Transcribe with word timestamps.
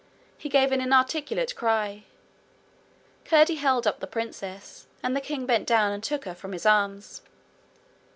He 0.35 0.49
gave 0.49 0.71
an 0.71 0.81
inarticulate 0.81 1.55
cry. 1.55 2.05
Curdie 3.23 3.57
held 3.61 3.85
up 3.85 3.99
the 3.99 4.07
princess, 4.07 4.87
and 5.03 5.15
the 5.15 5.21
king 5.21 5.45
bent 5.45 5.67
down 5.67 5.91
and 5.91 6.03
took 6.03 6.25
her 6.25 6.33
from 6.33 6.53
his 6.53 6.65
arms. 6.65 7.21